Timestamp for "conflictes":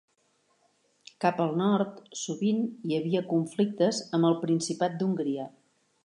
3.33-3.99